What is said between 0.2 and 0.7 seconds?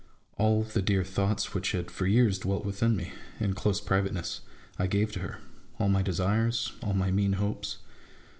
All